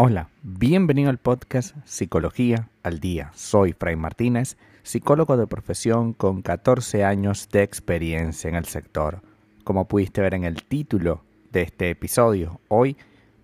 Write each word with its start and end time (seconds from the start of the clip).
Hola, 0.00 0.28
bienvenido 0.42 1.10
al 1.10 1.18
podcast 1.18 1.74
Psicología 1.84 2.68
al 2.84 3.00
Día. 3.00 3.32
Soy 3.34 3.72
Fray 3.72 3.96
Martínez, 3.96 4.56
psicólogo 4.84 5.36
de 5.36 5.48
profesión 5.48 6.12
con 6.12 6.42
14 6.42 7.04
años 7.04 7.48
de 7.50 7.64
experiencia 7.64 8.48
en 8.48 8.54
el 8.54 8.64
sector. 8.66 9.22
Como 9.64 9.88
pudiste 9.88 10.20
ver 10.20 10.34
en 10.34 10.44
el 10.44 10.62
título 10.62 11.24
de 11.50 11.62
este 11.62 11.90
episodio, 11.90 12.60
hoy 12.68 12.96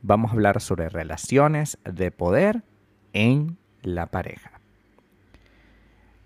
vamos 0.03 0.31
a 0.31 0.35
hablar 0.35 0.61
sobre 0.61 0.89
relaciones 0.89 1.79
de 1.85 2.13
poder 2.13 2.63
en 3.15 3.57
la 3.83 4.07
pareja. 4.07 4.53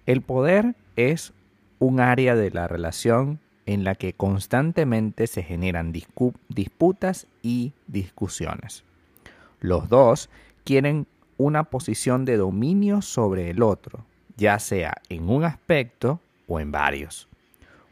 El 0.04 0.20
poder 0.20 0.74
es 0.96 1.32
un 1.78 2.00
área 2.00 2.34
de 2.34 2.50
la 2.50 2.68
relación 2.68 3.40
en 3.68 3.84
la 3.84 3.94
que 3.96 4.14
constantemente 4.14 5.26
se 5.26 5.42
generan 5.42 5.92
disputas 5.92 7.26
y 7.42 7.74
discusiones. 7.86 8.82
Los 9.60 9.90
dos 9.90 10.30
quieren 10.64 11.06
una 11.36 11.64
posición 11.64 12.24
de 12.24 12.38
dominio 12.38 13.02
sobre 13.02 13.50
el 13.50 13.62
otro, 13.62 14.06
ya 14.38 14.58
sea 14.58 14.94
en 15.10 15.28
un 15.28 15.44
aspecto 15.44 16.18
o 16.46 16.60
en 16.60 16.72
varios. 16.72 17.28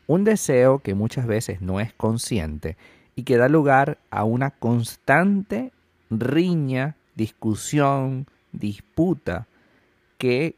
Un 0.06 0.24
deseo 0.24 0.78
que 0.78 0.94
muchas 0.94 1.26
veces 1.26 1.60
no 1.60 1.78
es 1.78 1.92
consciente 1.92 2.78
y 3.14 3.24
que 3.24 3.36
da 3.36 3.50
lugar 3.50 3.98
a 4.10 4.24
una 4.24 4.52
constante 4.52 5.72
riña, 6.08 6.96
discusión, 7.16 8.26
disputa 8.50 9.46
que 10.16 10.54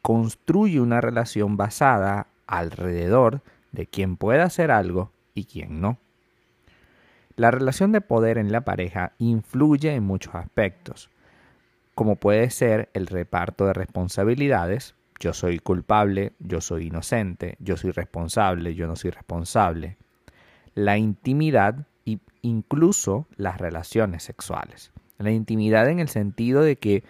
construye 0.00 0.80
una 0.80 1.00
relación 1.00 1.56
basada 1.56 2.28
alrededor 2.46 3.34
de 3.34 3.57
quién 3.86 4.16
puede 4.16 4.40
hacer 4.40 4.70
algo 4.70 5.12
y 5.34 5.44
quién 5.44 5.80
no. 5.80 5.98
La 7.36 7.50
relación 7.50 7.92
de 7.92 8.00
poder 8.00 8.38
en 8.38 8.50
la 8.50 8.62
pareja 8.62 9.12
influye 9.18 9.94
en 9.94 10.02
muchos 10.02 10.34
aspectos, 10.34 11.10
como 11.94 12.16
puede 12.16 12.50
ser 12.50 12.90
el 12.94 13.06
reparto 13.06 13.66
de 13.66 13.72
responsabilidades, 13.72 14.94
yo 15.20 15.32
soy 15.32 15.58
culpable, 15.58 16.32
yo 16.38 16.60
soy 16.60 16.86
inocente, 16.86 17.56
yo 17.58 17.76
soy 17.76 17.90
responsable, 17.90 18.74
yo 18.74 18.86
no 18.86 18.94
soy 18.94 19.10
responsable, 19.10 19.96
la 20.74 20.96
intimidad 20.96 21.86
e 22.06 22.18
incluso 22.42 23.26
las 23.36 23.58
relaciones 23.58 24.22
sexuales. 24.22 24.92
La 25.18 25.32
intimidad 25.32 25.88
en 25.88 25.98
el 25.98 26.08
sentido 26.08 26.62
de 26.62 26.76
que 26.76 27.02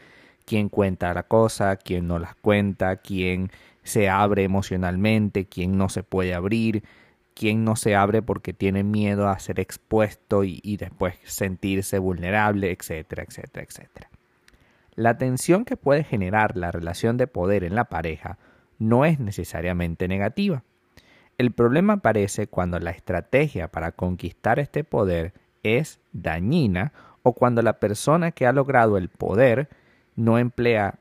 quien 0.47 0.70
cuenta 0.70 1.12
la 1.12 1.25
cosa, 1.25 1.77
quien 1.77 2.07
no 2.09 2.19
las 2.19 2.35
cuenta, 2.35 2.97
quien 2.97 3.51
se 3.89 4.08
abre 4.08 4.44
emocionalmente, 4.44 5.47
quien 5.47 5.77
no 5.77 5.89
se 5.89 6.05
puede 6.05 6.34
abrir, 6.34 6.84
quien 7.34 7.64
no 7.64 7.77
se 7.77 7.97
abre 7.97 8.22
porque 8.22 8.53
tiene 8.53 8.84
miedo 8.84 9.28
a 9.28 9.39
ser 9.39 9.61
expuesto 9.61 10.45
y, 10.45 10.77
después 10.77 11.14
sentirse 11.25 11.98
vulnerable, 11.98 12.70
etcétera, 12.70 13.22
etcétera, 13.22 13.67
etcétera. 13.69 14.11
La 14.95 15.19
tensión 15.19 15.64
que 15.64 15.77
puede 15.77 16.05
generar 16.05 16.56
la 16.56 16.72
relación 16.72 17.17
de 17.17 17.28
poder 17.28 17.64
en 17.64 17.75
la 17.75 17.84
pareja 17.84 18.39
no 18.78 19.05
es 19.05 19.20
necesariamente 19.20 20.08
negativa. 20.08 20.64
El 21.39 21.52
problema 21.52 21.95
aparece 21.95 22.48
cuando 22.48 22.80
la 22.80 22.91
estrategia 22.91 23.69
para 23.69 23.92
conquistar 23.92 24.58
este 24.58 24.83
poder 24.83 25.33
es 25.62 26.00
dañina 26.12 26.92
o 27.23 27.34
cuando 27.34 27.62
la 27.62 27.78
persona 27.78 28.33
que 28.33 28.47
ha 28.47 28.52
logrado 28.52 28.98
el 28.98 29.08
poder 29.08 29.69
no, 30.17 30.39
emplea 30.39 30.98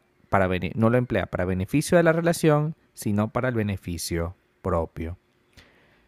no 0.76 0.90
lo 0.90 0.98
emplea 0.98 1.26
para 1.28 1.46
beneficio 1.46 1.98
de 1.98 2.04
la 2.04 2.14
relación, 2.14 2.76
sino 2.94 3.30
para 3.30 3.50
el 3.50 3.56
beneficio 3.56 4.36
propio. 4.62 5.18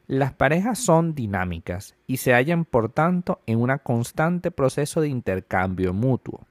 Las 0.08 0.34
parejas 0.34 0.80
son 0.80 1.14
dinámicas 1.14 1.96
y 2.08 2.18
se 2.18 2.34
hallan 2.34 2.66
por 2.66 2.92
tanto 2.92 3.42
en 3.46 3.62
un 3.62 3.72
constante 3.84 4.50
proceso 4.50 5.02
de 5.02 5.08
intercambio 5.08 5.94
mutuo. 5.94 6.48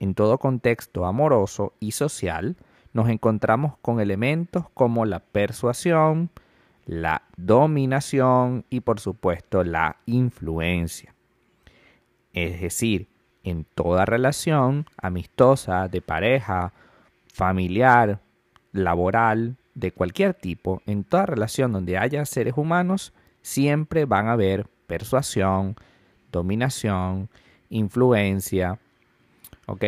En 0.00 0.14
todo 0.14 0.38
contexto 0.38 1.04
amoroso 1.04 1.74
y 1.78 1.92
social 1.92 2.56
nos 2.94 3.10
encontramos 3.10 3.76
con 3.82 4.00
elementos 4.00 4.64
como 4.72 5.04
la 5.04 5.20
persuasión, 5.20 6.30
la 6.86 7.22
dominación 7.36 8.64
y 8.70 8.80
por 8.80 8.98
supuesto 8.98 9.62
la 9.62 9.96
influencia. 10.06 11.14
Es 12.32 12.60
decir, 12.62 13.08
en 13.44 13.64
toda 13.64 14.06
relación 14.06 14.86
amistosa, 14.96 15.88
de 15.88 16.00
pareja, 16.00 16.72
familiar, 17.36 18.20
laboral, 18.72 19.56
de 19.74 19.92
cualquier 19.92 20.32
tipo, 20.32 20.80
en 20.86 21.04
toda 21.04 21.26
relación 21.26 21.70
donde 21.70 21.98
haya 21.98 22.24
seres 22.24 22.54
humanos, 22.56 23.12
siempre 23.42 24.06
van 24.06 24.28
a 24.28 24.32
haber 24.32 24.66
persuasión, 24.86 25.76
dominación, 26.32 27.28
influencia. 27.68 28.78
¿Ok? 29.66 29.84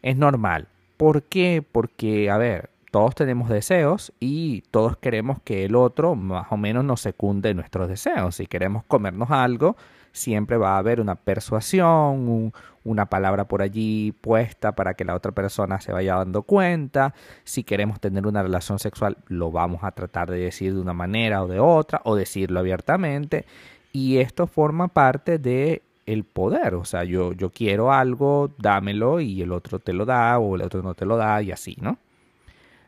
Es 0.00 0.16
normal. 0.16 0.68
¿Por 0.96 1.24
qué? 1.24 1.64
Porque, 1.72 2.30
a 2.30 2.38
ver, 2.38 2.70
todos 2.92 3.14
tenemos 3.14 3.48
deseos 3.48 4.12
y 4.20 4.64
todos 4.70 4.98
queremos 4.98 5.38
que 5.42 5.64
el 5.64 5.76
otro 5.76 6.14
más 6.14 6.48
o 6.50 6.58
menos 6.58 6.84
nos 6.84 7.00
secunde 7.00 7.54
nuestros 7.54 7.88
deseos. 7.88 8.36
Si 8.36 8.46
queremos 8.46 8.84
comernos 8.84 9.30
algo, 9.30 9.76
siempre 10.12 10.58
va 10.58 10.74
a 10.74 10.78
haber 10.78 11.00
una 11.00 11.14
persuasión, 11.14 12.52
una 12.84 13.06
palabra 13.06 13.48
por 13.48 13.62
allí 13.62 14.12
puesta 14.12 14.72
para 14.72 14.92
que 14.92 15.06
la 15.06 15.14
otra 15.14 15.32
persona 15.32 15.80
se 15.80 15.90
vaya 15.90 16.16
dando 16.16 16.42
cuenta. 16.42 17.14
Si 17.44 17.64
queremos 17.64 17.98
tener 17.98 18.26
una 18.26 18.42
relación 18.42 18.78
sexual, 18.78 19.16
lo 19.26 19.50
vamos 19.50 19.84
a 19.84 19.92
tratar 19.92 20.30
de 20.30 20.40
decir 20.40 20.74
de 20.74 20.80
una 20.80 20.92
manera 20.92 21.42
o 21.42 21.48
de 21.48 21.60
otra, 21.60 22.02
o 22.04 22.14
decirlo 22.14 22.60
abiertamente. 22.60 23.46
Y 23.90 24.18
esto 24.18 24.46
forma 24.46 24.88
parte 24.88 25.38
de 25.38 25.80
el 26.04 26.24
poder, 26.24 26.74
o 26.74 26.84
sea, 26.84 27.04
yo, 27.04 27.32
yo 27.32 27.48
quiero 27.48 27.90
algo, 27.90 28.50
dámelo 28.58 29.20
y 29.20 29.40
el 29.40 29.50
otro 29.50 29.78
te 29.78 29.94
lo 29.94 30.04
da 30.04 30.38
o 30.38 30.56
el 30.56 30.62
otro 30.62 30.82
no 30.82 30.92
te 30.92 31.06
lo 31.06 31.16
da 31.16 31.40
y 31.40 31.52
así, 31.52 31.78
¿no? 31.80 31.96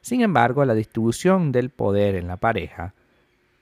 Sin 0.05 0.21
embargo, 0.21 0.67
la 0.67 0.75
distribución 0.75 1.51
del 1.51 1.71
poder 1.71 2.15
en 2.15 2.29
la 2.29 2.37
pareja 2.37 2.93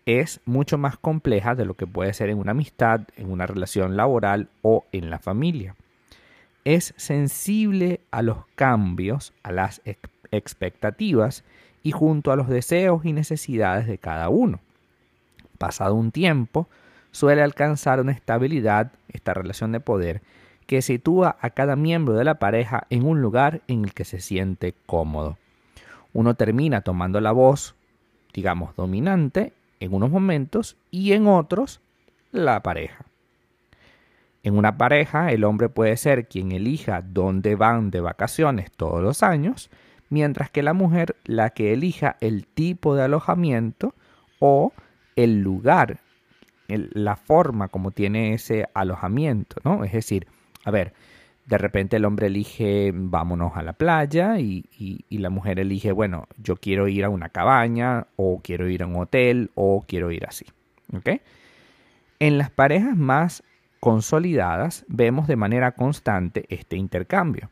es 0.07 0.41
mucho 0.45 0.77
más 0.77 0.99
compleja 0.99 1.55
de 1.55 1.65
lo 1.65 1.75
que 1.75 1.87
puede 1.87 2.13
ser 2.15 2.31
en 2.31 2.39
una 2.39 2.51
amistad, 2.51 3.03
en 3.17 3.31
una 3.31 3.47
relación 3.47 3.97
laboral 3.97 4.49
o 4.61 4.85
en 4.91 5.09
la 5.09 5.21
familia. 5.21 5.77
Es 6.65 6.95
sensible 6.97 8.01
a 8.11 8.23
los 8.23 8.39
cambios, 8.57 9.33
a 9.45 9.53
las 9.53 9.83
expectativas 10.33 11.45
y 11.85 11.93
junto 11.93 12.33
a 12.33 12.37
los 12.37 12.49
deseos 12.49 13.05
y 13.05 13.13
necesidades 13.13 13.87
de 13.87 13.99
cada 13.99 14.29
uno. 14.29 14.59
Pasado 15.59 15.95
un 15.95 16.11
tiempo, 16.11 16.69
suele 17.13 17.43
alcanzar 17.43 18.01
una 18.01 18.11
estabilidad, 18.11 18.91
esta 19.13 19.33
relación 19.33 19.71
de 19.71 19.79
poder, 19.79 20.23
que 20.67 20.83
sitúa 20.83 21.37
a 21.41 21.51
cada 21.51 21.77
miembro 21.77 22.15
de 22.15 22.25
la 22.25 22.41
pareja 22.41 22.89
en 22.91 23.07
un 23.07 23.23
lugar 23.23 23.63
en 23.69 23.85
el 23.85 23.95
que 23.95 24.05
se 24.05 24.19
siente 24.19 24.75
cómodo 24.87 25.39
uno 26.13 26.35
termina 26.35 26.83
tomando 26.83 27.21
la 27.21 27.33
voz, 27.33 27.75
digamos, 28.33 28.75
dominante 28.77 29.53
en 29.81 29.95
unos 29.95 30.11
momentos 30.11 30.77
y 30.91 31.13
en 31.13 31.27
otros 31.27 31.81
la 32.31 32.63
pareja. 32.63 33.07
En 34.43 34.57
una 34.57 34.77
pareja, 34.77 35.31
el 35.31 35.45
hombre 35.45 35.69
puede 35.69 35.97
ser 35.97 36.27
quien 36.27 36.53
elija 36.53 37.03
dónde 37.03 37.55
van 37.55 37.91
de 37.91 38.01
vacaciones 38.01 38.73
todos 38.73 39.03
los 39.03 39.23
años, 39.23 39.71
mientras 40.09 40.51
que 40.51 40.63
la 40.63 40.73
mujer 40.73 41.17
la 41.25 41.51
que 41.51 41.73
elija 41.73 42.17
el 42.21 42.47
tipo 42.47 42.97
de 42.97 43.05
alojamiento 43.05 43.95
o 44.41 44.73
el 45.15 45.43
lugar, 45.43 46.01
la 46.69 47.17
forma 47.17 47.69
como 47.69 47.93
tiene 47.93 48.35
ese 48.35 48.67
alojamiento, 48.75 49.57
¿no? 49.63 49.85
Es 49.85 49.93
decir, 49.93 50.27
a 50.65 50.71
ver, 50.71 50.93
de 51.47 51.59
repente 51.59 51.97
el 51.97 52.05
hombre 52.05 52.29
elige 52.29 52.93
vámonos 52.95 53.53
a 53.57 53.63
la 53.63 53.73
playa 53.73 54.39
y, 54.39 54.65
la 55.11 55.31
mujer 55.31 55.59
elige, 55.59 55.93
bueno, 55.93 56.27
yo 56.39 56.57
quiero 56.57 56.89
ir 56.89 57.05
a 57.05 57.09
una 57.09 57.29
cabaña 57.29 58.07
o 58.17 58.41
quiero 58.43 58.69
ir 58.69 58.83
a 58.83 58.87
un 58.87 58.97
hotel 58.97 59.51
o 59.55 59.85
quiero 59.87 60.11
ir 60.11 60.27
así. 60.27 60.47
En 62.19 62.39
las 62.39 62.51
parejas 62.51 62.97
más 62.97 63.43
consolidadas 63.81 64.85
vemos 64.89 65.27
de 65.27 65.37
manera 65.37 65.73
constante 65.73 66.47
este 66.49 66.77
intercambio. 66.77 67.51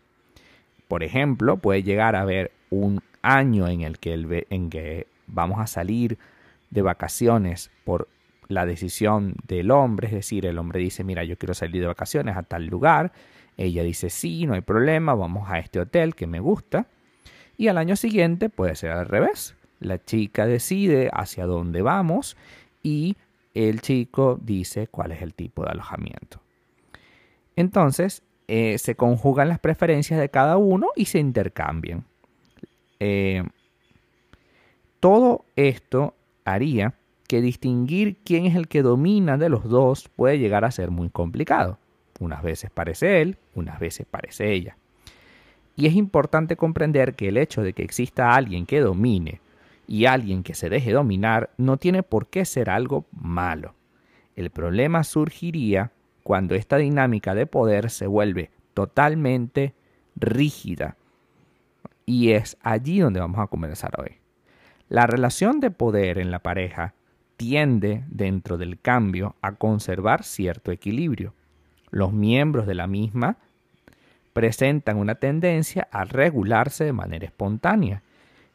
Por 0.89 1.03
ejemplo, 1.03 1.57
puede 1.57 1.83
llegar 1.83 2.17
a 2.17 2.23
haber 2.23 2.53
un 2.71 3.01
año 3.23 3.69
en 3.69 3.83
el 3.83 3.99
que, 3.99 4.15
el, 4.15 4.47
en 4.51 4.71
que 4.71 5.07
vamos 5.27 5.61
a 5.61 5.67
salir 5.67 6.19
de 6.71 6.83
vacaciones 6.83 7.71
por 7.85 8.09
la 8.49 8.67
decisión 8.67 9.35
del 9.47 9.71
hombre, 9.71 10.09
es 10.09 10.13
decir, 10.15 10.47
el 10.47 10.59
hombre 10.59 10.81
dice, 10.81 11.05
mira, 11.05 11.25
yo 11.25 11.37
quiero 11.37 11.55
salir 11.55 11.81
de 11.81 11.87
vacaciones 11.87 12.37
a 12.37 12.43
tal 12.43 12.67
lugar, 12.67 13.13
ella 13.57 13.83
dice, 13.83 14.11
sí, 14.11 14.47
no 14.47 14.55
hay 14.55 14.61
problema, 14.61 15.15
vamos 15.15 15.49
a 15.51 15.59
este 15.59 15.81
hotel 15.81 16.15
que 16.15 16.27
me 16.27 16.41
gusta. 16.41 16.87
Y 17.57 17.69
al 17.69 17.79
año 17.79 17.97
siguiente 17.97 18.49
puede 18.49 18.75
ser 18.75 18.93
al 18.93 19.07
revés. 19.07 19.55
La 19.81 20.03
chica 20.03 20.47
decide 20.47 21.11
hacia 21.13 21.47
dónde 21.47 21.83
vamos 21.83 22.37
y 22.83 23.17
el 23.55 23.81
chico 23.81 24.39
dice 24.41 24.87
cuál 24.87 25.13
es 25.13 25.23
el 25.23 25.35
tipo 25.35 25.65
de 25.65 25.71
alojamiento. 25.71 26.41
Entonces, 27.57 28.23
eh, 28.49 28.79
se 28.79 28.95
conjugan 28.95 29.49
las 29.49 29.59
preferencias 29.59 30.19
de 30.19 30.29
cada 30.29 30.57
uno 30.57 30.89
y 30.97 31.07
se 31.07 31.19
intercambian. 31.19 32.05
Eh, 32.99 33.45
todo 34.99 35.45
esto 35.57 36.15
haría 36.45 36.95
que 37.29 37.41
distinguir 37.41 38.17
quién 38.25 38.47
es 38.47 38.57
el 38.57 38.69
que 38.69 38.83
domina 38.83 39.39
de 39.39 39.49
los 39.49 39.65
dos 39.65 40.09
puede 40.09 40.39
llegar 40.39 40.65
a 40.65 40.71
ser 40.71 40.91
muy 40.91 41.11
complicado. 41.11 41.79
Unas 42.21 42.43
veces 42.43 42.71
parece 42.71 43.21
él, 43.21 43.37
unas 43.55 43.81
veces 43.81 44.07
parece 44.09 44.53
ella. 44.53 44.77
Y 45.75 45.87
es 45.87 45.95
importante 45.95 46.57
comprender 46.57 47.15
que 47.15 47.29
el 47.29 47.39
hecho 47.39 47.63
de 47.63 47.73
que 47.73 47.83
exista 47.83 48.35
alguien 48.35 48.67
que 48.67 48.81
domine 48.81 49.41
y 49.89 50.05
alguien 50.05 50.43
que 50.43 50.55
se 50.55 50.69
deje 50.69 50.93
dominar 50.93 51.51
no 51.57 51.79
tiene 51.79 52.03
por 52.03 52.29
qué 52.29 52.45
ser 52.45 52.71
algo 52.71 53.07
malo. 53.11 53.75
El 54.37 54.51
problema 54.51 55.03
surgiría 55.03 55.91
cuando 56.23 56.55
esta 56.55 56.77
dinámica 56.77 57.35
de 57.35 57.47
poder 57.47 57.91
se 57.91 58.07
vuelve 58.07 58.51
totalmente 58.75 59.75
rígida. 60.15 60.97
Y 62.07 62.33
es 62.33 62.57
allí 62.63 63.01
donde 63.01 63.21
vamos 63.21 63.41
a 63.41 63.47
comenzar 63.47 63.99
hoy. 63.99 64.19
La 64.89 65.07
relación 65.07 65.61
de 65.61 65.71
poder 65.71 66.19
en 66.19 66.31
la 66.31 66.41
pareja 66.41 66.95
tiende 67.37 68.05
dentro 68.09 68.59
del 68.59 68.79
cambio 68.79 69.35
a 69.41 69.53
conservar 69.53 70.25
cierto 70.25 70.73
equilibrio. 70.73 71.33
Los 71.91 72.13
miembros 72.13 72.67
de 72.67 72.75
la 72.75 72.87
misma 72.87 73.37
presentan 74.33 74.97
una 74.97 75.17
tendencia 75.17 75.89
a 75.91 76.05
regularse 76.05 76.85
de 76.85 76.93
manera 76.93 77.27
espontánea 77.27 78.03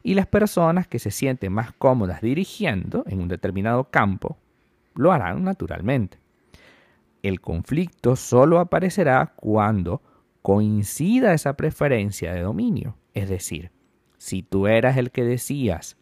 y 0.02 0.14
las 0.14 0.26
personas 0.26 0.86
que 0.86 0.98
se 0.98 1.10
sienten 1.10 1.52
más 1.52 1.72
cómodas 1.72 2.20
dirigiendo 2.20 3.04
en 3.06 3.20
un 3.20 3.28
determinado 3.28 3.84
campo 3.84 4.38
lo 4.94 5.12
harán 5.12 5.44
naturalmente. 5.44 6.18
El 7.22 7.40
conflicto 7.40 8.16
solo 8.16 8.60
aparecerá 8.60 9.32
cuando 9.36 10.00
coincida 10.42 11.34
esa 11.34 11.54
preferencia 11.54 12.32
de 12.32 12.40
dominio. 12.40 12.96
Es 13.14 13.28
decir, 13.28 13.72
si 14.16 14.42
tú 14.42 14.68
eras 14.68 14.96
el 14.96 15.10
que 15.10 15.24
decías 15.24 15.96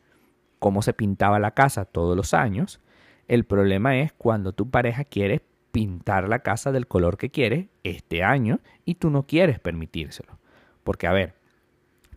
cómo 0.58 0.82
se 0.82 0.92
pintaba 0.92 1.38
la 1.38 1.52
casa 1.52 1.84
todos 1.84 2.16
los 2.16 2.34
años, 2.34 2.80
el 3.26 3.44
problema 3.44 3.96
es 3.96 4.12
cuando 4.12 4.52
tu 4.52 4.68
pareja 4.68 5.04
quiere 5.04 5.42
pintar 5.74 6.28
la 6.28 6.38
casa 6.38 6.70
del 6.70 6.86
color 6.86 7.16
que 7.16 7.30
quiere 7.30 7.68
este 7.82 8.22
año 8.22 8.60
y 8.84 8.94
tú 8.94 9.10
no 9.10 9.24
quieres 9.24 9.58
permitírselo. 9.58 10.38
Porque, 10.84 11.08
a 11.08 11.12
ver, 11.12 11.34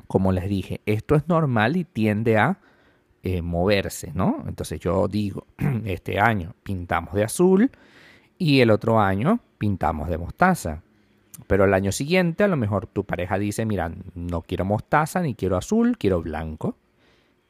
como 0.06 0.32
les 0.32 0.48
dije, 0.48 0.80
esto 0.86 1.16
es 1.16 1.28
normal 1.28 1.76
y 1.76 1.84
tiende 1.84 2.38
a 2.38 2.60
eh, 3.24 3.42
moverse, 3.42 4.12
¿no? 4.14 4.44
Entonces 4.48 4.80
yo 4.80 5.08
digo, 5.08 5.48
este 5.86 6.20
año 6.20 6.54
pintamos 6.62 7.16
de 7.16 7.24
azul 7.24 7.72
y 8.38 8.60
el 8.60 8.70
otro 8.70 9.00
año 9.00 9.40
pintamos 9.58 10.08
de 10.08 10.20
mostaza. 10.20 10.84
Pero 11.48 11.66
el 11.66 11.74
año 11.74 11.92
siguiente 11.92 12.44
a 12.44 12.48
lo 12.48 12.58
mejor 12.58 12.86
tu 12.86 13.06
pareja 13.06 13.40
dice, 13.40 13.66
mira, 13.66 13.92
no 14.14 14.44
quiero 14.44 14.66
mostaza 14.66 15.20
ni 15.22 15.34
quiero 15.34 15.58
azul, 15.58 15.98
quiero 15.98 16.22
blanco. 16.22 16.78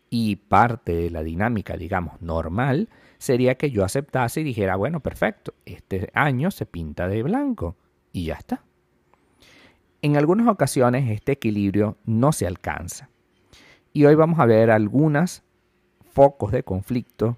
Y 0.09 0.37
parte 0.37 0.93
de 0.93 1.09
la 1.09 1.21
dinámica, 1.21 1.75
digamos, 1.75 2.21
normal 2.21 2.87
sería 3.17 3.55
que 3.55 3.71
yo 3.71 3.83
aceptase 3.83 4.41
y 4.41 4.43
dijera, 4.43 4.75
bueno, 4.75 4.99
perfecto, 4.99 5.53
este 5.65 6.09
año 6.13 6.51
se 6.51 6.65
pinta 6.65 7.07
de 7.07 7.23
blanco 7.23 7.75
y 8.11 8.25
ya 8.25 8.35
está. 8.35 8.63
En 10.01 10.15
algunas 10.15 10.47
ocasiones 10.47 11.09
este 11.09 11.33
equilibrio 11.33 11.97
no 12.05 12.31
se 12.31 12.47
alcanza. 12.47 13.09
Y 13.93 14.05
hoy 14.05 14.15
vamos 14.15 14.39
a 14.39 14.45
ver 14.45 14.69
algunos 14.69 15.43
focos 16.11 16.51
de 16.51 16.63
conflicto 16.63 17.37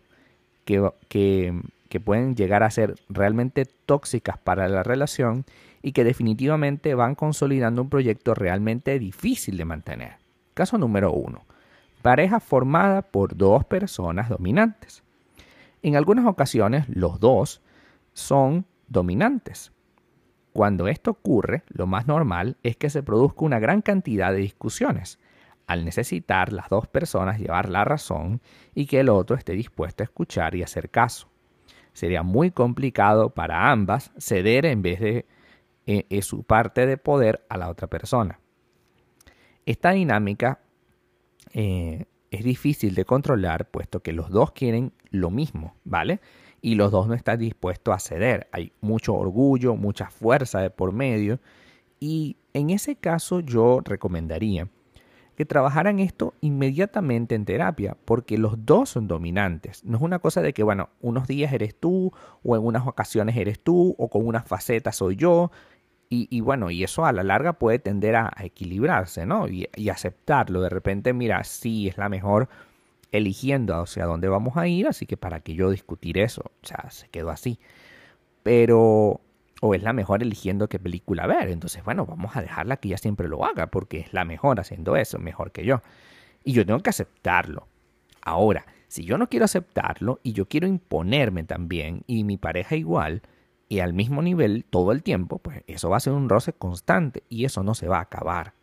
que, 0.66 0.92
que 1.08 1.54
que 1.90 2.00
pueden 2.00 2.36
llegar 2.36 2.64
a 2.64 2.70
ser 2.70 2.96
realmente 3.10 3.66
tóxicas 3.66 4.38
para 4.38 4.70
la 4.70 4.84
relación 4.84 5.44
y 5.82 5.92
que 5.92 6.04
definitivamente 6.04 6.94
van 6.94 7.16
consolidando 7.16 7.82
un 7.82 7.90
proyecto 7.90 8.36
realmente 8.36 8.98
difícil 9.00 9.58
de 9.58 9.66
mantener. 9.66 10.14
Caso 10.54 10.78
número 10.78 11.12
uno. 11.12 11.44
Pareja 12.02 12.40
formada 12.40 13.02
por 13.02 13.36
dos 13.36 13.66
personas 13.66 14.30
dominantes. 14.30 15.04
En 15.82 15.96
algunas 15.96 16.26
ocasiones 16.26 16.86
los 16.90 17.20
dos 17.20 17.62
son 18.14 18.66
dominantes. 18.88 19.72
Cuando 20.54 20.88
esto 20.88 21.12
ocurre, 21.12 21.64
lo 21.68 21.88
más 21.88 22.08
normal 22.08 22.58
es 22.64 22.76
que 22.76 22.90
se 22.90 23.04
produzca 23.04 23.46
una 23.46 23.60
gran 23.60 23.82
cantidad 23.82 24.32
de 24.32 24.40
discusiones, 24.40 25.20
al 25.68 25.86
necesitar 25.86 26.52
las 26.52 26.70
dos 26.70 26.88
personas 26.88 27.40
llevar 27.40 27.70
la 27.70 27.86
razón 27.86 28.42
y 28.74 28.88
que 28.88 29.00
el 29.00 29.10
otro 29.10 29.36
esté 29.36 29.54
dispuesto 29.54 30.04
a 30.04 30.06
escuchar 30.06 30.56
y 30.56 30.64
hacer 30.64 30.90
caso 30.90 31.30
sería 32.00 32.24
muy 32.24 32.52
complicado 32.52 33.32
para 33.32 33.72
ambas 33.72 34.12
ceder 34.18 34.66
en 34.66 34.82
vez 34.82 35.00
de 35.00 35.26
eh, 35.86 36.06
eh, 36.10 36.22
su 36.22 36.44
parte 36.44 36.86
de 36.86 36.98
poder 36.98 37.46
a 37.50 37.58
la 37.58 37.70
otra 37.70 37.88
persona. 37.88 38.40
Esta 39.66 39.92
dinámica 39.92 40.62
eh, 41.54 42.06
es 42.32 42.44
difícil 42.44 42.96
de 42.96 43.06
controlar 43.06 43.70
puesto 43.70 44.02
que 44.02 44.14
los 44.14 44.30
dos 44.30 44.52
quieren 44.52 44.94
lo 45.10 45.30
mismo, 45.30 45.76
¿vale? 45.84 46.20
Y 46.62 46.76
los 46.76 46.92
dos 46.92 47.08
no 47.08 47.14
están 47.14 47.40
dispuestos 47.40 47.96
a 47.96 48.00
ceder. 48.00 48.48
Hay 48.52 48.74
mucho 48.82 49.16
orgullo, 49.16 49.76
mucha 49.76 50.10
fuerza 50.10 50.60
de 50.60 50.70
por 50.70 50.92
medio. 50.92 51.40
Y 52.00 52.38
en 52.54 52.70
ese 52.70 52.96
caso 52.96 53.40
yo 53.40 53.82
recomendaría 53.84 54.68
que 55.40 55.46
trabajaran 55.46 56.00
esto 56.00 56.34
inmediatamente 56.42 57.34
en 57.34 57.46
terapia, 57.46 57.96
porque 58.04 58.38
los 58.38 58.66
dos 58.66 58.90
son 58.90 59.08
dominantes. 59.08 59.86
No 59.86 59.96
es 59.96 60.04
una 60.04 60.20
cosa 60.20 60.42
de 60.42 60.52
que, 60.52 60.64
bueno, 60.64 60.90
unos 61.00 61.30
días 61.30 61.54
eres 61.54 61.76
tú, 61.80 62.12
o 62.44 62.58
en 62.58 62.66
unas 62.66 62.86
ocasiones 62.86 63.38
eres 63.38 63.58
tú, 63.62 63.96
o 63.98 64.10
con 64.10 64.28
unas 64.28 64.46
facetas 64.46 64.98
soy 64.98 65.16
yo. 65.16 65.50
Y, 66.12 66.42
bueno, 66.42 66.72
y 66.72 66.84
eso 66.84 67.06
a 67.06 67.12
la 67.12 67.22
larga 67.22 67.54
puede 67.54 67.78
tender 67.78 68.16
a, 68.16 68.34
equilibrarse, 68.40 69.28
¿no? 69.28 69.48
Y, 69.48 69.70
y, 69.76 69.90
aceptarlo. 69.90 70.62
De 70.62 70.70
repente, 70.70 71.14
mira, 71.14 71.44
sí 71.44 71.88
es 71.88 71.98
la 72.00 72.10
mejor 72.10 72.50
eligiendo 73.12 73.76
hacia 73.76 74.06
dónde 74.06 74.28
vamos 74.28 74.58
a 74.58 74.68
ir, 74.68 74.88
así 74.88 75.06
que 75.06 75.18
para 75.18 75.42
que 75.42 75.54
yo 75.54 75.70
discutir 75.70 76.18
eso, 76.18 76.42
o 76.64 76.66
sea, 76.66 76.90
se 76.90 77.10
quedó 77.10 77.30
así. 77.30 77.60
Pero 78.42 79.22
o 79.62 79.76
es 79.76 79.84
la 79.84 79.94
mejor 79.94 80.24
eligiendo 80.24 80.70
qué 80.70 80.80
película 80.80 81.28
ver. 81.28 81.50
Entonces, 81.50 81.84
bueno, 81.84 82.06
vamos 82.06 82.36
a 82.36 82.42
dejarla 82.42 82.78
que 82.78 82.90
ella 82.90 82.98
siempre 82.98 83.28
lo 83.28 83.46
haga 83.46 83.68
porque 83.68 84.00
es 84.00 84.14
la 84.14 84.26
mejor 84.26 84.60
haciendo 84.60 84.96
eso, 84.96 85.20
mejor 85.20 85.52
que 85.52 85.66
yo. 85.66 85.82
Y 86.44 86.54
yo 86.54 86.66
tengo 86.66 86.80
que 86.80 86.90
aceptarlo. 86.90 87.68
Ahora, 88.22 88.66
si 88.88 89.04
yo 89.04 89.18
no 89.18 89.28
quiero 89.28 89.46
aceptarlo 89.46 90.20
y 90.24 90.34
yo 90.34 90.48
quiero 90.48 90.68
imponerme 90.68 91.44
también 91.44 92.04
y 92.08 92.24
mi 92.24 92.38
pareja 92.38 92.76
igual 92.76 93.22
y 93.70 93.80
al 93.80 93.94
mismo 93.94 94.22
nivel 94.22 94.66
todo 94.70 94.92
el 94.92 95.04
tiempo, 95.04 95.38
pues 95.38 95.64
eso 95.68 95.90
va 95.90 95.98
a 95.98 96.02
ser 96.02 96.14
un 96.14 96.28
roce 96.28 96.52
constante 96.52 97.24
y 97.30 97.46
eso 97.46 97.64
no 97.64 97.76
se 97.76 97.88
va 97.88 98.00
a 98.00 98.02
acabar. 98.02 98.54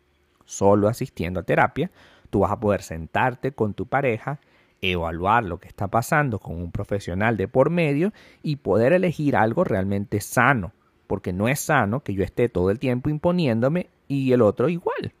Solo 0.45 0.87
asistiendo 0.87 1.39
a 1.39 1.43
terapia, 1.43 1.89
tú 2.29 2.41
vas 2.41 2.51
a 2.51 2.59
poder 2.59 2.83
sentarte 2.83 3.53
con 3.53 3.73
tu 3.73 3.87
pareja, 3.87 4.39
evaluar 4.81 5.43
lo 5.43 5.59
que 5.59 5.67
está 5.67 5.87
pasando 5.87 6.39
con 6.39 6.57
un 6.57 6.71
profesional 6.71 7.37
de 7.37 7.47
por 7.47 7.69
medio 7.69 8.13
y 8.43 8.57
poder 8.57 8.93
elegir 8.93 9.35
algo 9.35 9.63
realmente 9.63 10.21
sano 10.21 10.73
porque 11.07 11.33
no 11.33 11.47
es 11.47 11.59
sano 11.59 12.01
que 12.01 12.13
yo 12.13 12.23
esté 12.23 12.49
todo 12.49 12.69
el 12.69 12.79
tiempo 12.79 13.09
imponiéndome 13.09 13.89
y 14.07 14.33
el 14.33 14.41
otro 14.41 14.69
igual. 14.69 15.13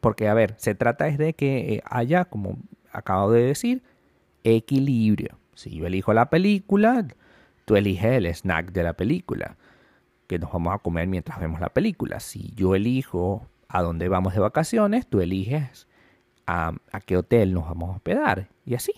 Porque, 0.00 0.28
a 0.28 0.34
ver, 0.34 0.54
se 0.58 0.74
trata 0.74 1.08
es 1.08 1.18
de 1.18 1.32
que 1.32 1.74
eh, 1.74 1.82
haya, 1.88 2.26
como 2.26 2.58
acabo 2.92 3.30
de 3.30 3.42
decir, 3.42 3.82
equilibrio. 4.44 5.38
Si 5.54 5.70
yo 5.70 5.86
elijo 5.86 6.12
la 6.12 6.28
película, 6.28 7.06
tú 7.66 7.76
eliges 7.76 8.12
el 8.12 8.26
snack 8.26 8.72
de 8.72 8.82
la 8.82 8.94
película, 8.94 9.58
que 10.26 10.38
nos 10.38 10.50
vamos 10.50 10.74
a 10.74 10.78
comer 10.78 11.06
mientras 11.08 11.38
vemos 11.38 11.60
la 11.60 11.68
película. 11.68 12.20
Si 12.20 12.52
yo 12.54 12.74
elijo 12.74 13.46
a 13.68 13.82
dónde 13.82 14.08
vamos 14.08 14.32
de 14.32 14.40
vacaciones, 14.40 15.06
tú 15.06 15.20
eliges 15.20 15.86
a, 16.46 16.72
a 16.92 17.00
qué 17.00 17.18
hotel 17.18 17.52
nos 17.52 17.66
vamos 17.66 17.90
a 17.90 17.92
hospedar. 17.96 18.48
Y 18.64 18.74
así. 18.74 18.92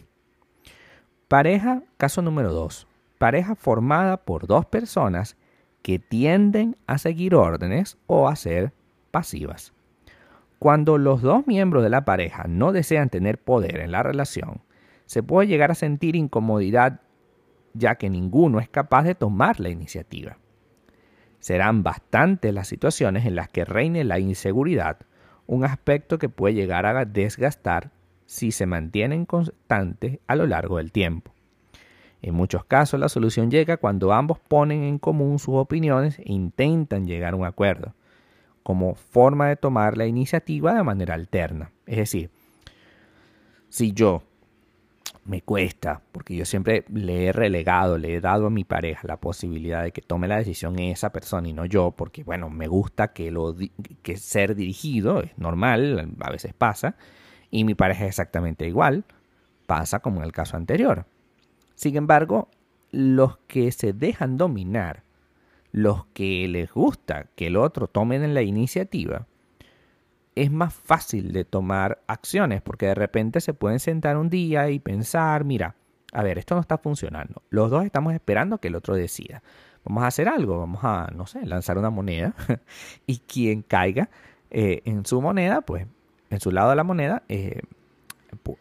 Pareja, 1.26 1.82
caso 1.96 2.22
número 2.22 2.52
dos. 2.52 2.86
Pareja 3.18 3.56
formada 3.56 4.18
por 4.18 4.46
dos 4.46 4.64
personas 4.66 5.36
que 5.82 5.98
tienden 5.98 6.76
a 6.86 6.98
seguir 6.98 7.34
órdenes 7.34 7.98
o 8.06 8.28
a 8.28 8.36
ser 8.36 8.72
pasivas. 9.10 9.72
Cuando 10.58 10.98
los 10.98 11.22
dos 11.22 11.46
miembros 11.46 11.82
de 11.82 11.90
la 11.90 12.04
pareja 12.04 12.44
no 12.48 12.72
desean 12.72 13.10
tener 13.10 13.38
poder 13.38 13.80
en 13.80 13.92
la 13.92 14.02
relación, 14.02 14.60
se 15.06 15.22
puede 15.22 15.48
llegar 15.48 15.70
a 15.70 15.74
sentir 15.74 16.16
incomodidad 16.16 17.00
ya 17.78 17.94
que 17.94 18.10
ninguno 18.10 18.60
es 18.60 18.68
capaz 18.68 19.04
de 19.04 19.14
tomar 19.14 19.60
la 19.60 19.70
iniciativa. 19.70 20.38
Serán 21.38 21.82
bastantes 21.82 22.52
las 22.52 22.68
situaciones 22.68 23.24
en 23.24 23.36
las 23.36 23.48
que 23.48 23.64
reine 23.64 24.04
la 24.04 24.18
inseguridad, 24.18 24.98
un 25.46 25.64
aspecto 25.64 26.18
que 26.18 26.28
puede 26.28 26.54
llegar 26.54 26.84
a 26.84 27.04
desgastar 27.04 27.92
si 28.26 28.52
se 28.52 28.66
mantienen 28.66 29.24
constantes 29.24 30.18
a 30.26 30.34
lo 30.34 30.46
largo 30.46 30.76
del 30.76 30.92
tiempo. 30.92 31.32
En 32.20 32.34
muchos 32.34 32.64
casos 32.64 32.98
la 32.98 33.08
solución 33.08 33.50
llega 33.50 33.76
cuando 33.76 34.12
ambos 34.12 34.38
ponen 34.40 34.82
en 34.82 34.98
común 34.98 35.38
sus 35.38 35.54
opiniones 35.54 36.18
e 36.18 36.32
intentan 36.32 37.06
llegar 37.06 37.32
a 37.32 37.36
un 37.36 37.46
acuerdo, 37.46 37.94
como 38.62 38.94
forma 38.94 39.48
de 39.48 39.56
tomar 39.56 39.96
la 39.96 40.06
iniciativa 40.06 40.74
de 40.74 40.82
manera 40.82 41.14
alterna. 41.14 41.70
Es 41.86 41.96
decir, 41.96 42.30
si 43.68 43.92
yo 43.92 44.22
me 45.28 45.42
cuesta, 45.42 46.00
porque 46.10 46.34
yo 46.34 46.46
siempre 46.46 46.84
le 46.92 47.26
he 47.26 47.32
relegado, 47.32 47.98
le 47.98 48.14
he 48.14 48.20
dado 48.20 48.46
a 48.46 48.50
mi 48.50 48.64
pareja 48.64 49.06
la 49.06 49.18
posibilidad 49.18 49.82
de 49.82 49.92
que 49.92 50.00
tome 50.00 50.26
la 50.26 50.38
decisión 50.38 50.78
esa 50.78 51.12
persona 51.12 51.46
y 51.48 51.52
no 51.52 51.66
yo, 51.66 51.90
porque 51.90 52.24
bueno, 52.24 52.48
me 52.48 52.66
gusta 52.66 53.12
que, 53.12 53.30
lo, 53.30 53.54
que 54.02 54.16
ser 54.16 54.54
dirigido 54.54 55.20
es 55.20 55.36
normal, 55.36 56.14
a 56.20 56.30
veces 56.30 56.54
pasa, 56.54 56.96
y 57.50 57.64
mi 57.64 57.74
pareja 57.74 58.04
es 58.04 58.08
exactamente 58.08 58.66
igual, 58.66 59.04
pasa 59.66 60.00
como 60.00 60.20
en 60.20 60.24
el 60.24 60.32
caso 60.32 60.56
anterior. 60.56 61.04
Sin 61.74 61.96
embargo, 61.96 62.48
los 62.90 63.36
que 63.46 63.70
se 63.70 63.92
dejan 63.92 64.38
dominar, 64.38 65.02
los 65.72 66.06
que 66.06 66.48
les 66.48 66.72
gusta 66.72 67.26
que 67.36 67.48
el 67.48 67.56
otro 67.56 67.86
tome 67.86 68.18
la 68.26 68.42
iniciativa, 68.42 69.26
es 70.42 70.50
más 70.50 70.74
fácil 70.74 71.32
de 71.32 71.44
tomar 71.44 72.02
acciones 72.06 72.62
porque 72.62 72.86
de 72.86 72.94
repente 72.94 73.40
se 73.40 73.54
pueden 73.54 73.80
sentar 73.80 74.16
un 74.16 74.30
día 74.30 74.70
y 74.70 74.78
pensar, 74.78 75.44
mira, 75.44 75.74
a 76.12 76.22
ver, 76.22 76.38
esto 76.38 76.54
no 76.54 76.60
está 76.60 76.78
funcionando. 76.78 77.42
Los 77.50 77.70
dos 77.70 77.84
estamos 77.84 78.14
esperando 78.14 78.58
que 78.58 78.68
el 78.68 78.74
otro 78.74 78.94
decida. 78.94 79.42
Vamos 79.84 80.04
a 80.04 80.08
hacer 80.08 80.28
algo, 80.28 80.58
vamos 80.58 80.80
a, 80.84 81.10
no 81.14 81.26
sé, 81.26 81.44
lanzar 81.46 81.78
una 81.78 81.90
moneda 81.90 82.34
y 83.06 83.18
quien 83.18 83.62
caiga 83.62 84.10
eh, 84.50 84.82
en 84.84 85.04
su 85.06 85.20
moneda, 85.20 85.60
pues 85.60 85.86
en 86.30 86.40
su 86.40 86.50
lado 86.50 86.70
de 86.70 86.76
la 86.76 86.84
moneda, 86.84 87.22
eh, 87.28 87.62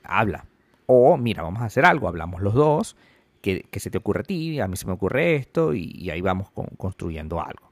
habla. 0.03 0.45
O 0.85 1.17
mira, 1.17 1.43
vamos 1.43 1.61
a 1.61 1.65
hacer 1.65 1.85
algo, 1.85 2.07
hablamos 2.07 2.41
los 2.41 2.53
dos, 2.53 2.95
que, 3.41 3.67
se 3.79 3.89
te 3.89 3.97
ocurre 3.97 4.21
a 4.21 4.23
ti, 4.23 4.59
a 4.59 4.67
mí 4.67 4.75
se 4.77 4.85
me 4.85 4.93
ocurre 4.93 5.35
esto 5.35 5.73
y, 5.73 6.09
ahí 6.09 6.21
vamos 6.21 6.49
construyendo 6.77 7.41
algo. 7.41 7.66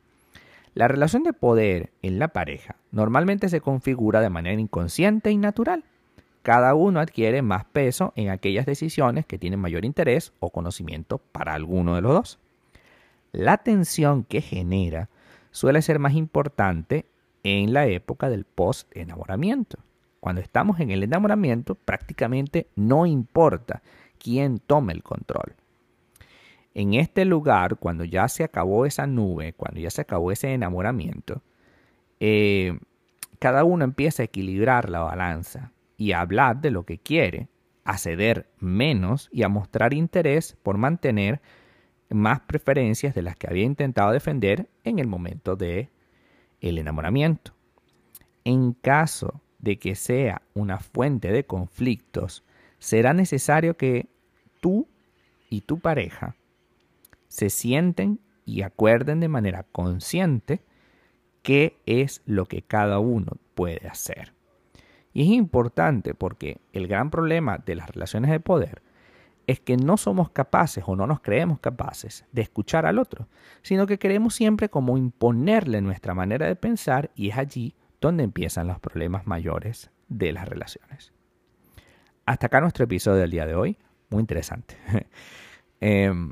La 0.75 0.89
relación 0.89 1.24
de 1.24 1.32
poder 1.32 1.94
en 2.01 2.20
la 2.20 2.27
pareja 2.27 2.75
normalmente 2.91 3.48
se 3.48 3.62
configura 3.62 4.20
de 4.20 4.29
manera 4.29 4.60
inconsciente 4.60 5.32
y 5.32 5.38
natural. 5.38 5.86
Cada 6.41 6.75
uno 6.75 7.00
adquiere 7.00 7.41
más 7.41 7.63
peso 7.63 8.12
en 8.17 8.29
aquellas 8.29 8.65
decisiones 8.65 9.25
que 9.25 9.38
tienen 9.38 9.62
mayor 9.62 9.86
interés 9.86 10.34
o 10.41 10.50
conocimiento 10.50 11.20
para 11.32 11.53
alguno 11.53 11.96
de 11.96 12.01
los 12.01 12.12
dos. 12.12 12.39
La 13.32 13.60
tensión 13.60 14.25
que 14.25 14.41
genera 14.41 15.08
suele 15.51 15.82
ser 15.82 15.98
más 15.98 16.13
importante 16.13 17.05
en 17.44 17.72
la 17.72 17.88
época 17.88 18.29
del 18.29 18.44
post-enamoramiento. 18.44 19.77
Cuando 20.20 20.41
estamos 20.41 20.82
en 20.82 20.91
el 20.91 21.03
enamoramiento 21.03 21.75
prácticamente 21.75 22.67
no 22.75 23.05
importa 23.05 23.82
quién 24.17 24.60
tome 24.60 24.91
el 24.91 25.03
control 25.03 25.55
en 26.75 26.94
este 26.94 27.24
lugar, 27.24 27.77
cuando 27.77 28.03
ya 28.03 28.27
se 28.27 28.44
acabó 28.44 28.86
esa 28.86 29.08
nube, 29.08 29.53
cuando 29.53 29.79
ya 29.79 29.89
se 29.89 30.01
acabó 30.01 30.34
ese 30.34 30.53
enamoramiento, 30.53 31.41
eh, 32.20 32.77
cada 33.39 33.63
uno 33.63 33.86
empieza 33.86 34.24
a 34.24 34.25
equilibrar 34.25 34.89
la 34.89 35.00
balanza 35.00 35.72
y 35.98 36.12
a 36.12 36.20
hablar 36.20 36.60
de 36.60 36.72
lo 36.72 36.86
que 36.86 36.98
quiere, 36.98 37.48
a 37.86 37.98
ceder 37.98 38.50
menos 38.60 39.29
y 39.32 39.44
a 39.44 39.50
mostrar 39.50 39.94
interés 39.94 40.58
por 40.63 40.77
mantener 40.77 41.41
más 42.10 42.41
preferencias 42.41 43.15
de 43.15 43.22
las 43.22 43.38
que 43.38 43.48
había 43.48 43.63
intentado 43.63 44.12
defender 44.12 44.67
en 44.84 45.00
el 45.00 45.08
momento 45.08 45.55
de 45.55 45.89
el 46.60 46.77
enamoramiento. 46.77 47.53
En 48.44 48.74
caso 48.74 49.41
de 49.60 49.79
que 49.79 49.96
sea 49.96 50.41
una 50.53 50.79
fuente 50.79 51.32
de 51.32 51.46
conflictos, 51.46 52.44
será 52.79 53.13
necesario 53.13 53.77
que 53.77 54.08
tú 54.60 54.89
y 55.50 55.62
tu 55.62 55.79
pareja 55.79 56.36
se 57.35 57.49
sienten 57.49 58.21
y 58.45 58.61
acuerden 58.61 59.19
de 59.19 59.27
manera 59.27 59.63
consciente 59.63 60.63
qué 61.41 61.77
es 61.85 62.21
lo 62.25 62.45
que 62.45 62.61
cada 62.61 62.99
uno 62.99 63.33
puede 63.55 63.89
hacer. 63.89 64.33
Y 65.11 65.23
es 65.23 65.27
importante 65.27 66.13
porque 66.13 66.61
el 66.71 66.87
gran 66.87 67.11
problema 67.11 67.57
de 67.57 67.75
las 67.75 67.89
relaciones 67.89 68.31
de 68.31 68.39
poder 68.39 68.81
es 69.47 69.59
que 69.59 69.75
no 69.75 69.97
somos 69.97 70.29
capaces 70.29 70.85
o 70.87 70.95
no 70.95 71.07
nos 71.07 71.19
creemos 71.19 71.59
capaces 71.59 72.23
de 72.31 72.41
escuchar 72.41 72.85
al 72.85 72.99
otro, 72.99 73.27
sino 73.63 73.85
que 73.85 73.99
queremos 73.99 74.33
siempre 74.33 74.69
como 74.69 74.97
imponerle 74.97 75.81
nuestra 75.81 76.13
manera 76.13 76.47
de 76.47 76.55
pensar 76.55 77.11
y 77.15 77.31
es 77.31 77.37
allí 77.37 77.75
donde 77.99 78.23
empiezan 78.23 78.67
los 78.67 78.79
problemas 78.79 79.27
mayores 79.27 79.91
de 80.07 80.31
las 80.31 80.47
relaciones. 80.47 81.11
Hasta 82.25 82.47
acá 82.47 82.61
nuestro 82.61 82.85
episodio 82.85 83.19
del 83.19 83.31
día 83.31 83.45
de 83.45 83.55
hoy, 83.55 83.77
muy 84.09 84.21
interesante. 84.21 84.77
Em, 85.81 86.31